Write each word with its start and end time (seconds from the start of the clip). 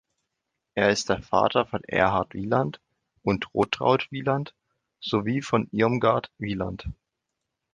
Er 0.73 0.89
ist 0.89 1.09
der 1.09 1.21
Vater 1.21 1.67
von 1.67 1.83
Erhard 1.83 2.33
Wielandt 2.33 2.81
und 3.21 3.53
Rotraud 3.53 4.07
Wielandt 4.11 4.55
sowie 4.99 5.43
von 5.43 5.67
Irmgard 5.71 6.31
Wielandt. 6.39 6.89